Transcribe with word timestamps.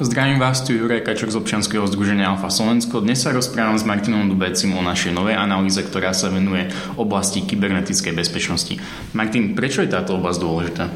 Zdravím 0.00 0.40
vás, 0.40 0.64
tu 0.64 0.72
Juraj 0.72 1.04
Kačok 1.04 1.28
z 1.28 1.36
občianskeho 1.36 1.84
združenia 1.84 2.32
Alfa 2.32 2.48
Slovensko. 2.48 3.04
Dnes 3.04 3.20
sa 3.20 3.28
rozprávam 3.28 3.76
s 3.76 3.84
Martinom 3.84 4.24
Dubecim 4.24 4.72
o 4.72 4.80
našej 4.80 5.12
novej 5.12 5.36
analýze, 5.36 5.84
ktorá 5.84 6.16
sa 6.16 6.32
venuje 6.32 6.72
oblasti 6.96 7.44
kybernetickej 7.44 8.16
bezpečnosti. 8.16 8.80
Martin, 9.12 9.52
prečo 9.52 9.84
je 9.84 9.92
táto 9.92 10.16
oblasť 10.16 10.40
dôležitá? 10.40 10.88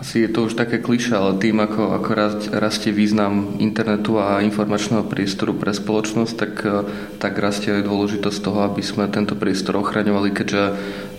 Asi 0.00 0.24
je 0.24 0.32
to 0.32 0.48
už 0.48 0.56
také 0.56 0.80
kliša, 0.80 1.20
ale 1.20 1.32
tým, 1.40 1.60
ako, 1.60 2.00
ako 2.00 2.10
rastie 2.56 2.96
význam 2.96 3.60
internetu 3.60 4.16
a 4.16 4.40
informačného 4.40 5.04
priestoru 5.04 5.52
pre 5.52 5.76
spoločnosť, 5.76 6.32
tak, 6.36 6.54
tak 7.20 7.32
rastie 7.36 7.76
aj 7.76 7.88
dôležitosť 7.88 8.38
toho, 8.40 8.64
aby 8.64 8.80
sme 8.80 9.08
tento 9.12 9.36
priestor 9.36 9.76
ochraňovali, 9.80 10.32
keďže 10.32 10.62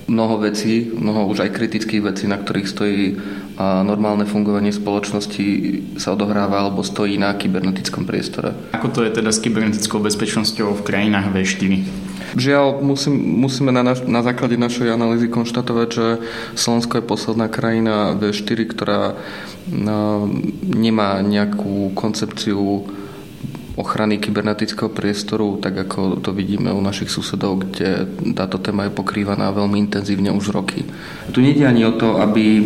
mnoho 0.10 0.42
vecí, 0.42 0.90
mnoho 0.94 1.30
už 1.30 1.46
aj 1.46 1.54
kritických 1.54 2.02
vecí, 2.02 2.26
na 2.26 2.42
ktorých 2.42 2.68
stojí 2.70 3.02
normálne 3.60 4.24
fungovanie 4.24 4.72
spoločnosti 4.72 5.46
sa 6.00 6.16
odohráva 6.16 6.64
alebo 6.64 6.86
stojí 6.86 7.20
na 7.20 7.36
kybernetickom 7.36 8.08
priestore. 8.08 8.56
Ako 8.72 8.92
to 8.92 9.04
je 9.04 9.12
teda 9.12 9.32
s 9.34 9.44
kybernetickou 9.44 10.00
bezpečnosťou 10.00 10.78
v 10.78 10.86
krajinách 10.86 11.32
V4? 11.36 11.72
Žiaľ, 12.32 12.80
musím, 12.80 13.44
musíme 13.44 13.76
na, 13.76 13.84
naš, 13.84 14.08
na 14.08 14.24
základe 14.24 14.56
našej 14.56 14.88
analýzy 14.88 15.28
konštatovať, 15.28 15.88
že 15.92 16.08
Slovensko 16.56 17.04
je 17.04 17.10
posledná 17.10 17.52
krajina 17.52 18.16
V4, 18.16 18.60
ktorá 18.72 19.20
no, 19.68 20.32
nemá 20.64 21.20
nejakú 21.20 21.92
koncepciu 21.92 22.88
ochrany 23.76 24.20
kybernetického 24.20 24.92
priestoru, 24.92 25.60
tak 25.60 25.88
ako 25.88 26.20
to 26.20 26.36
vidíme 26.36 26.72
u 26.72 26.82
našich 26.84 27.08
susedov, 27.08 27.64
kde 27.68 28.08
táto 28.36 28.60
téma 28.60 28.88
je 28.88 28.96
pokrývaná 28.96 29.52
veľmi 29.56 29.80
intenzívne 29.80 30.32
už 30.32 30.52
roky. 30.52 30.84
Tu 31.32 31.40
nejde 31.40 31.64
ani 31.64 31.88
o 31.88 31.96
to, 31.96 32.20
aby 32.20 32.62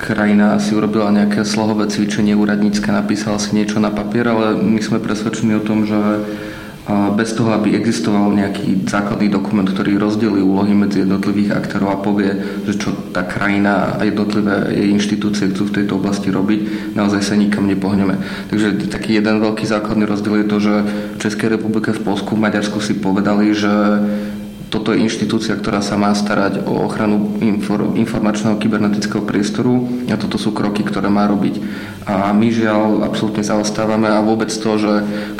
krajina 0.00 0.56
si 0.56 0.72
urobila 0.72 1.12
nejaké 1.12 1.44
slohové 1.44 1.86
cvičenie 1.92 2.32
úradnícke, 2.32 2.88
napísala 2.88 3.36
si 3.36 3.52
niečo 3.52 3.78
na 3.78 3.92
papier, 3.92 4.28
ale 4.32 4.56
my 4.56 4.80
sme 4.80 4.96
presvedčení 4.96 5.60
o 5.60 5.66
tom, 5.66 5.84
že 5.84 5.98
bez 6.90 7.36
toho, 7.38 7.54
aby 7.54 7.76
existoval 7.76 8.34
nejaký 8.34 8.88
základný 8.88 9.30
dokument, 9.30 9.68
ktorý 9.68 10.00
rozdelí 10.00 10.42
úlohy 10.42 10.74
medzi 10.74 11.06
jednotlivých 11.06 11.54
aktérov 11.54 11.88
a 11.92 12.02
povie, 12.02 12.34
že 12.66 12.82
čo 12.82 12.90
tá 13.14 13.22
krajina 13.22 13.94
a 13.94 14.02
jednotlivé 14.02 14.74
jej 14.74 14.88
inštitúcie 14.90 15.54
chcú 15.54 15.70
v 15.70 15.76
tejto 15.82 16.02
oblasti 16.02 16.34
robiť, 16.34 16.90
naozaj 16.98 17.22
sa 17.22 17.38
nikam 17.38 17.70
nepohneme. 17.70 18.18
Takže 18.50 18.90
taký 18.90 19.22
jeden 19.22 19.38
veľký 19.38 19.68
základný 19.70 20.08
rozdiel 20.08 20.42
je 20.42 20.46
to, 20.50 20.58
že 20.58 20.74
v 21.14 21.16
Českej 21.20 21.48
republike, 21.54 21.94
v 21.94 22.02
Polsku, 22.02 22.34
v 22.34 22.42
Maďarsku 22.48 22.82
si 22.82 22.98
povedali, 22.98 23.54
že 23.54 23.70
toto 24.70 24.94
je 24.94 25.02
inštitúcia, 25.02 25.58
ktorá 25.58 25.82
sa 25.82 25.98
má 25.98 26.14
starať 26.14 26.62
o 26.62 26.86
ochranu 26.86 27.42
informačného 27.98 28.54
kybernetického 28.56 29.26
priestoru 29.26 29.82
a 30.06 30.14
toto 30.14 30.38
sú 30.38 30.54
kroky, 30.54 30.86
ktoré 30.86 31.10
má 31.10 31.26
robiť. 31.26 31.58
A 32.06 32.30
my 32.30 32.48
žiaľ 32.54 33.02
absolútne 33.02 33.42
zaostávame 33.42 34.06
a 34.06 34.22
vôbec 34.22 34.48
to, 34.48 34.70
že 34.78 34.92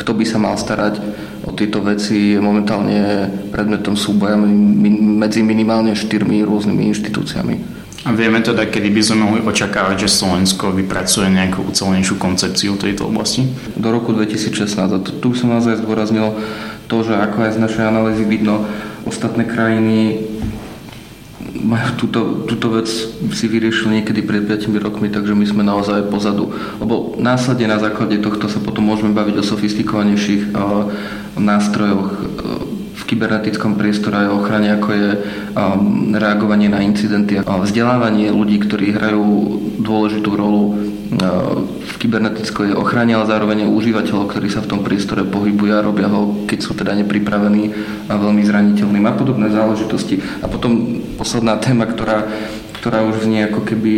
kto 0.02 0.10
by 0.18 0.24
sa 0.26 0.42
mal 0.42 0.58
starať 0.58 0.98
o 1.46 1.54
tieto 1.54 1.80
veci 1.80 2.36
je 2.36 2.40
momentálne 2.42 3.30
predmetom 3.54 3.96
súboja 3.96 4.36
medzi 4.36 5.40
minimálne 5.40 5.96
štyrmi 5.96 6.44
rôznymi 6.44 6.82
inštitúciami. 6.92 7.80
A 8.00 8.16
vieme 8.16 8.40
teda, 8.40 8.64
kedy 8.64 8.88
by 8.96 9.02
sme 9.04 9.28
mohli 9.28 9.40
očakávať, 9.44 10.08
že 10.08 10.24
Slovensko 10.24 10.72
vypracuje 10.72 11.28
nejakú 11.28 11.68
ucelenejšiu 11.68 12.16
koncepciu 12.16 12.72
tejto 12.80 13.12
oblasti? 13.12 13.44
Do 13.76 13.92
roku 13.92 14.16
2016. 14.16 14.72
A 14.72 14.98
tu 15.04 15.36
som 15.36 15.52
naozaj 15.52 15.84
zdôraznil 15.84 16.32
to, 16.88 17.04
že 17.04 17.12
ako 17.12 17.44
aj 17.44 17.60
z 17.60 17.62
našej 17.62 17.84
analýzy 17.84 18.24
vidno, 18.24 18.64
Ostatné 19.08 19.48
krajiny 19.48 20.28
majú 21.60 21.88
túto, 22.06 22.20
túto 22.48 22.72
vec 22.72 22.88
si 23.36 23.46
vyriešili 23.46 24.00
niekedy 24.00 24.24
pred 24.24 24.48
5 24.48 24.70
rokmi, 24.80 25.12
takže 25.12 25.36
my 25.36 25.44
sme 25.44 25.62
naozaj 25.64 26.08
pozadu. 26.08 26.52
Lebo 26.80 27.16
následne 27.20 27.68
na 27.68 27.78
základe 27.78 28.16
tohto 28.20 28.48
sa 28.48 28.60
potom 28.62 28.88
môžeme 28.88 29.12
baviť 29.12 29.40
o 29.40 29.44
sofistikovanejších 29.44 30.56
uh, 30.56 30.88
nástrojoch 31.36 32.08
uh, 32.10 32.20
v 32.96 33.02
kybernetickom 33.08 33.80
priestore 33.80 34.28
a 34.28 34.32
ochrane, 34.32 34.72
ako 34.76 34.88
je 34.92 35.08
um, 35.16 36.12
reagovanie 36.12 36.68
na 36.68 36.84
incidenty 36.84 37.40
a 37.40 37.44
vzdelávanie 37.44 38.28
ľudí, 38.28 38.60
ktorí 38.60 38.92
hrajú 38.96 39.24
dôležitú 39.80 40.30
rolu 40.36 40.89
v 41.10 41.94
kybernetickej 41.98 42.78
ochrane, 42.78 43.18
ale 43.18 43.26
zároveň 43.26 43.66
aj 43.66 43.74
užívateľov, 43.74 44.30
ktorí 44.30 44.46
sa 44.46 44.62
v 44.62 44.70
tom 44.70 44.80
priestore 44.86 45.26
pohybujú 45.26 45.72
a 45.74 45.82
robia 45.82 46.06
ho, 46.06 46.46
keď 46.46 46.58
sú 46.62 46.78
teda 46.78 46.94
nepripravení 47.02 47.74
a 48.06 48.14
veľmi 48.14 48.46
zraniteľným 48.46 49.02
a 49.10 49.16
podobné 49.18 49.50
záležitosti. 49.50 50.22
A 50.38 50.46
potom 50.46 51.02
posledná 51.18 51.58
téma, 51.58 51.90
ktorá, 51.90 52.30
ktorá 52.78 53.02
už 53.10 53.26
znie 53.26 53.50
ako 53.50 53.66
keby 53.66 53.94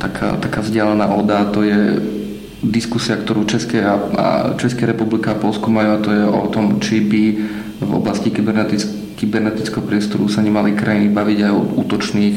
taká, 0.00 0.40
taká 0.40 0.64
vzdialená 0.64 1.12
oda, 1.12 1.52
to 1.52 1.68
je 1.68 2.00
diskusia, 2.64 3.20
ktorú 3.20 3.44
České, 3.44 3.84
a, 3.84 4.00
a 4.16 4.26
České 4.56 4.88
republika 4.88 5.36
a 5.36 5.40
Polsko 5.40 5.68
majú 5.68 5.90
a 5.96 6.02
to 6.02 6.10
je 6.16 6.24
o 6.24 6.48
tom, 6.48 6.80
či 6.80 7.04
by 7.04 7.22
v 7.80 7.92
oblasti 7.92 8.32
kybernetického 9.16 9.84
priestoru 9.84 10.28
sa 10.32 10.40
nemali 10.40 10.72
krajiny 10.72 11.12
baviť 11.12 11.38
aj 11.44 11.52
o 11.52 11.62
útočných 11.84 12.36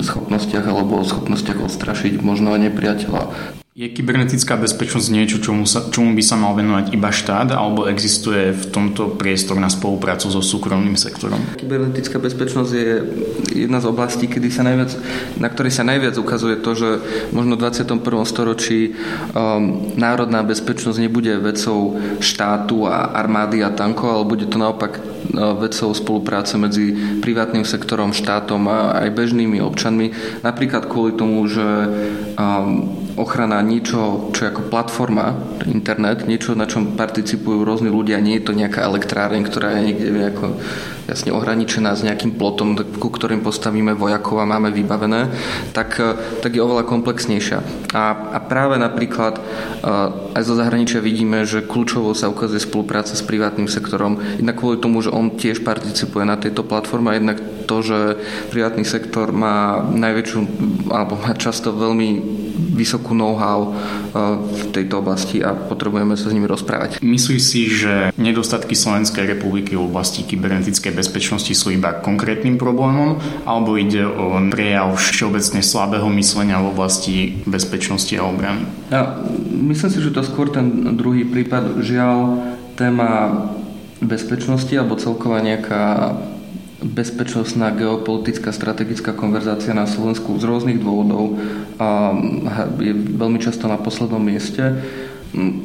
schopnostiach 0.00 0.64
alebo 0.64 1.02
schopnostiach 1.02 1.58
odstrašiť 1.66 2.22
možno 2.22 2.54
nepriateľa. 2.54 3.54
Je 3.74 3.90
kybernetická 3.90 4.54
bezpečnosť 4.54 5.10
niečo, 5.10 5.42
čomu, 5.42 5.66
sa, 5.66 5.90
čomu 5.90 6.14
by 6.14 6.22
sa 6.22 6.38
mal 6.38 6.54
venovať 6.54 6.94
iba 6.94 7.10
štát, 7.10 7.58
alebo 7.58 7.90
existuje 7.90 8.54
v 8.54 8.64
tomto 8.70 9.18
priestor 9.18 9.58
na 9.58 9.66
spoluprácu 9.66 10.30
so 10.30 10.38
súkromným 10.38 10.94
sektorom? 10.94 11.42
Kybernetická 11.58 12.22
bezpečnosť 12.22 12.70
je 12.70 13.02
jedna 13.66 13.82
z 13.82 13.90
oblastí, 13.90 14.30
kedy 14.30 14.46
sa 14.54 14.62
najviac, 14.62 14.94
na 15.42 15.50
ktorej 15.50 15.74
sa 15.74 15.82
najviac 15.82 16.14
ukazuje 16.14 16.62
to, 16.62 16.70
že 16.78 16.90
možno 17.34 17.58
v 17.58 17.66
21. 17.66 17.98
storočí 18.22 18.94
um, 19.34 19.90
národná 19.98 20.46
bezpečnosť 20.46 21.02
nebude 21.02 21.34
vecou 21.42 21.98
štátu 22.22 22.86
a 22.86 23.10
armády 23.10 23.66
a 23.66 23.74
tankov, 23.74 24.06
ale 24.06 24.30
bude 24.30 24.46
to 24.46 24.54
naopak 24.54 25.02
vecou 25.36 25.94
spolupráce 25.94 26.58
medzi 26.58 26.94
privátnym 27.20 27.64
sektorom, 27.64 28.16
štátom 28.16 28.66
a 28.68 29.04
aj 29.04 29.14
bežnými 29.14 29.60
občanmi. 29.60 30.14
Napríklad 30.42 30.86
kvôli 30.88 31.12
tomu, 31.14 31.44
že 31.46 31.64
um, 32.34 33.03
ochrana 33.14 33.62
niečo, 33.62 34.30
čo 34.34 34.40
je 34.46 34.50
ako 34.50 34.70
platforma, 34.70 35.38
internet, 35.70 36.26
niečo, 36.26 36.58
na 36.58 36.66
čom 36.66 36.98
participujú 36.98 37.62
rôzni 37.62 37.86
ľudia, 37.86 38.18
nie 38.18 38.38
je 38.42 38.50
to 38.50 38.52
nejaká 38.58 38.82
elektráreň, 38.82 39.46
ktorá 39.46 39.78
je 39.78 39.84
niekde 39.90 40.08
nejako 40.10 40.58
jasne 41.04 41.30
ohraničená 41.36 41.92
s 41.94 42.02
nejakým 42.02 42.34
plotom, 42.40 42.80
ku 42.96 43.08
ktorým 43.12 43.44
postavíme 43.44 43.92
vojakov 43.92 44.40
a 44.40 44.48
máme 44.48 44.72
vybavené, 44.72 45.28
tak, 45.76 46.00
tak 46.40 46.50
je 46.56 46.64
oveľa 46.64 46.88
komplexnejšia. 46.88 47.58
A, 47.92 48.34
a 48.34 48.38
práve 48.40 48.80
napríklad 48.80 49.38
aj 50.34 50.42
zo 50.42 50.54
zahraničia 50.56 51.04
vidíme, 51.04 51.44
že 51.44 51.62
kľúčovo 51.62 52.16
sa 52.16 52.32
ukazuje 52.32 52.64
spolupráca 52.64 53.12
s 53.12 53.22
privátnym 53.22 53.68
sektorom, 53.68 54.18
jednak 54.40 54.58
kvôli 54.58 54.80
tomu, 54.80 55.04
že 55.04 55.12
on 55.12 55.36
tiež 55.36 55.60
participuje 55.60 56.24
na 56.24 56.40
tejto 56.40 56.64
platforme 56.64 57.14
jednak 57.14 57.38
to, 57.64 57.82
že 57.82 57.98
privátny 58.52 58.84
sektor 58.84 59.32
má 59.32 59.82
najväčšiu, 59.82 60.40
alebo 60.92 61.18
má 61.18 61.32
často 61.34 61.72
veľmi 61.72 62.42
vysokú 62.74 63.14
know-how 63.14 63.70
uh, 63.70 64.38
v 64.42 64.62
tejto 64.74 64.98
oblasti 64.98 65.38
a 65.38 65.54
potrebujeme 65.54 66.18
sa 66.18 66.26
s 66.26 66.34
nimi 66.34 66.50
rozprávať. 66.50 66.98
Myslíš 67.02 67.42
si, 67.42 67.70
že 67.70 68.10
nedostatky 68.18 68.74
Slovenskej 68.74 69.30
republiky 69.30 69.78
v 69.78 69.86
oblasti 69.86 70.26
kybernetickej 70.26 70.90
bezpečnosti 70.90 71.54
sú 71.54 71.70
iba 71.70 71.94
konkrétnym 71.94 72.58
problémom, 72.58 73.22
alebo 73.46 73.78
ide 73.78 74.02
o 74.02 74.38
prejav 74.50 74.98
všeobecne 74.98 75.62
slabého 75.62 76.10
myslenia 76.18 76.58
v 76.58 76.70
oblasti 76.74 77.16
bezpečnosti 77.46 78.14
a 78.18 78.26
obrany? 78.26 78.66
Ja, 78.90 79.22
myslím 79.50 79.90
si, 79.90 79.98
že 80.02 80.10
to 80.10 80.26
skôr 80.26 80.50
ten 80.50 80.98
druhý 80.98 81.22
prípad. 81.22 81.78
Žiaľ, 81.78 82.18
téma 82.74 83.10
bezpečnosti 84.02 84.74
alebo 84.74 84.98
celková 84.98 85.38
nejaká 85.38 86.14
bezpečnostná 86.84 87.72
geopolitická 87.72 88.52
strategická 88.52 89.16
konverzácia 89.16 89.72
na 89.72 89.88
Slovensku 89.88 90.36
z 90.36 90.44
rôznych 90.44 90.78
dôvodov 90.84 91.40
a 91.80 92.12
je 92.76 92.92
veľmi 92.92 93.40
často 93.40 93.64
na 93.64 93.80
poslednom 93.80 94.20
mieste. 94.20 94.84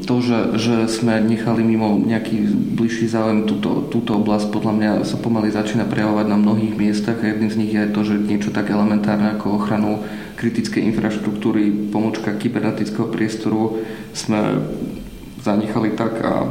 To, 0.09 0.17
že, 0.17 0.57
že 0.57 0.75
sme 0.89 1.21
nechali 1.21 1.61
mimo 1.61 1.93
nejaký 2.01 2.41
bližší 2.73 3.05
záujem 3.05 3.45
túto, 3.45 3.85
túto 3.85 4.17
oblasť, 4.17 4.49
podľa 4.49 4.73
mňa 4.73 4.91
sa 5.05 5.21
pomaly 5.21 5.53
začína 5.53 5.85
prejavovať 5.85 6.25
na 6.25 6.41
mnohých 6.41 6.73
miestach 6.73 7.21
a 7.21 7.29
jedným 7.29 7.53
z 7.53 7.59
nich 7.61 7.73
je 7.77 7.93
to, 7.93 8.01
že 8.01 8.17
niečo 8.17 8.49
tak 8.49 8.73
elementárne 8.73 9.37
ako 9.37 9.61
ochranu 9.61 10.01
kritickej 10.41 10.89
infraštruktúry, 10.89 11.93
pomočka 11.93 12.33
kybernetického 12.33 13.13
priestoru 13.13 13.85
sme 14.09 14.57
zanechali 15.45 15.93
tak 15.93 16.17
a 16.17 16.49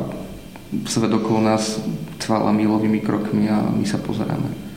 svet 0.86 1.12
okolo 1.12 1.40
nás 1.40 1.80
cvála 2.18 2.52
milovými 2.52 3.00
krokmi 3.00 3.48
a 3.48 3.72
my 3.72 3.86
sa 3.86 3.98
pozeráme. 3.98 4.68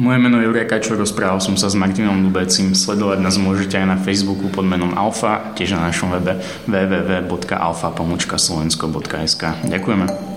Moje 0.00 0.16
meno 0.16 0.40
je 0.40 0.48
Jurek 0.48 0.72
Kačo, 0.72 0.96
rozprával 0.96 1.44
som 1.44 1.60
sa 1.60 1.68
s 1.68 1.76
Martinom 1.76 2.24
Lubecím. 2.24 2.72
Sledovať 2.72 3.20
nás 3.20 3.36
môžete 3.36 3.76
aj 3.76 3.84
na 3.84 4.00
Facebooku 4.00 4.48
pod 4.48 4.64
menom 4.64 4.96
Alfa, 4.96 5.52
tiež 5.52 5.76
na 5.76 5.92
našom 5.92 6.16
webe 6.16 6.40
www.alfa.slovensko.sk. 6.64 9.42
Ďakujeme. 9.68 10.29